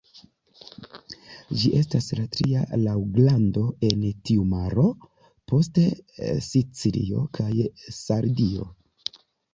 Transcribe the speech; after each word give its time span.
Ĝi 1.63 1.69
estas 1.79 2.07
la 2.19 2.23
tria 2.35 2.63
laŭ 2.85 2.95
grando 3.17 3.65
en 3.91 4.07
tiu 4.31 4.47
maro 4.55 4.87
post 5.53 5.79
Sicilio 6.49 7.23
kaj 7.39 7.51
Sardio. 8.01 8.71